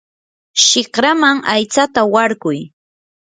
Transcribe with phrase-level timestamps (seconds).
[0.65, 2.59] shikraman aytsata warkuy.